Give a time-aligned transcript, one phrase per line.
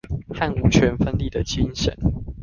[0.29, 1.95] 和五權分立的精神